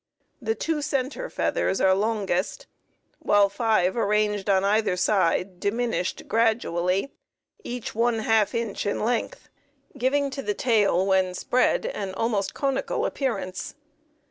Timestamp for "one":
7.93-8.17